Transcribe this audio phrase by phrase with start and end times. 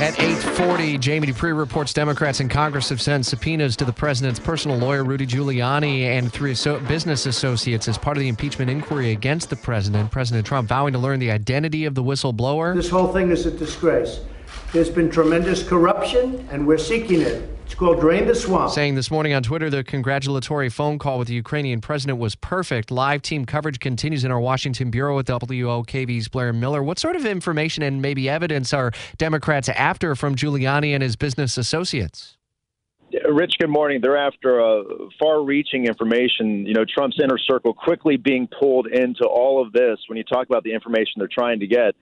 [0.00, 4.78] At 8:40, Jamie Dupree reports Democrats in Congress have sent subpoenas to the president's personal
[4.78, 9.50] lawyer Rudy Giuliani and three so- business associates as part of the impeachment inquiry against
[9.50, 10.12] the president.
[10.12, 12.76] President Trump vowing to learn the identity of the whistleblower.
[12.76, 14.20] This whole thing is a disgrace.
[14.72, 17.48] There's been tremendous corruption, and we're seeking it.
[17.68, 18.70] It's called Drain the Swamp.
[18.70, 22.90] Saying this morning on Twitter the congratulatory phone call with the Ukrainian president was perfect.
[22.90, 26.82] Live team coverage continues in our Washington bureau with WOKV's Blair Miller.
[26.82, 31.58] What sort of information and maybe evidence are Democrats after from Giuliani and his business
[31.58, 32.37] associates?
[33.10, 34.00] Rich, good morning.
[34.02, 34.82] They're after uh,
[35.18, 36.66] far-reaching information.
[36.66, 39.98] You know, Trump's inner circle quickly being pulled into all of this.
[40.08, 41.94] When you talk about the information they're trying to get,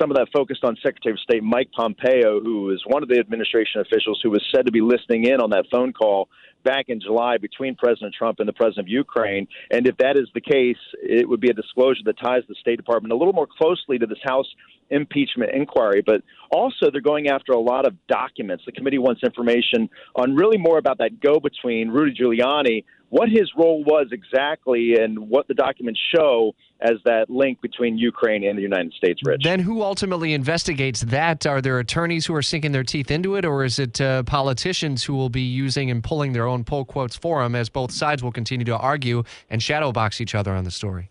[0.00, 3.18] some of that focused on Secretary of State Mike Pompeo, who is one of the
[3.18, 6.30] administration officials who was said to be listening in on that phone call
[6.64, 9.46] back in July between President Trump and the president of Ukraine.
[9.70, 12.76] And if that is the case, it would be a disclosure that ties the State
[12.76, 14.46] Department a little more closely to this House
[14.90, 16.02] impeachment inquiry.
[16.04, 18.64] But also, they're going after a lot of documents.
[18.66, 22.84] The committee wants information on really more about that go between Rudy Giuliani
[23.14, 28.42] what his role was exactly and what the documents show as that link between Ukraine
[28.42, 29.42] and the United States, Rich.
[29.44, 31.46] Then who ultimately investigates that?
[31.46, 35.04] Are there attorneys who are sinking their teeth into it, or is it uh, politicians
[35.04, 38.20] who will be using and pulling their own pull quotes for them as both sides
[38.20, 41.08] will continue to argue and shadowbox each other on the story?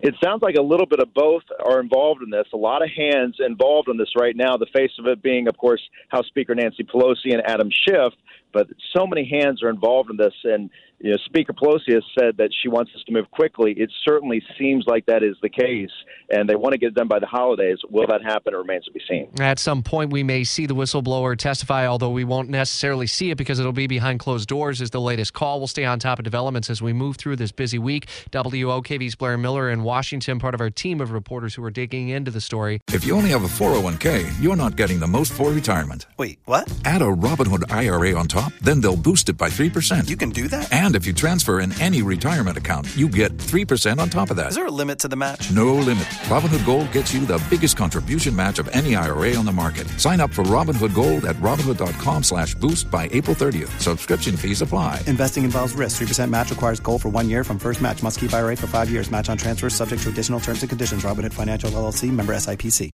[0.00, 2.46] It sounds like a little bit of both are involved in this.
[2.52, 4.56] A lot of hands involved in this right now.
[4.56, 8.12] The face of it being, of course, House Speaker Nancy Pelosi and Adam Schiff.
[8.56, 12.38] But so many hands are involved in this, and you know, Speaker Pelosi has said
[12.38, 13.74] that she wants us to move quickly.
[13.76, 15.90] It certainly seems like that is the case,
[16.30, 17.76] and they want to get it done by the holidays.
[17.90, 18.54] Will that happen?
[18.54, 19.28] It remains to be seen.
[19.38, 23.36] At some point, we may see the whistleblower testify, although we won't necessarily see it
[23.36, 24.80] because it'll be behind closed doors.
[24.80, 25.58] Is the latest call.
[25.58, 28.06] We'll stay on top of developments as we move through this busy week.
[28.30, 32.30] WOKV's Blair Miller in Washington, part of our team of reporters who are digging into
[32.30, 32.80] the story.
[32.88, 36.06] If you only have a 401k, you're not getting the most for retirement.
[36.16, 36.72] Wait, what?
[36.86, 40.08] Add a Robinhood IRA on top, then they'll boost it by 3%.
[40.08, 40.72] You can do that?
[40.72, 44.48] And if you transfer in any retirement account, you get 3% on top of that.
[44.48, 45.50] Is there a limit to the match?
[45.50, 46.04] No limit.
[46.28, 49.88] Robinhood Gold gets you the biggest contribution match of any IRA on the market.
[50.00, 53.80] Sign up for Robinhood Gold at Robinhood.com slash boost by April 30th.
[53.80, 55.02] Subscription fees apply.
[55.06, 56.00] Investing involves risk.
[56.02, 58.02] 3% match requires gold for one year from first match.
[58.02, 59.10] Must keep IRA for five years.
[59.10, 61.04] Match on transfers subject to additional terms and conditions.
[61.04, 62.90] Robinhood Financial LLC member SIPC.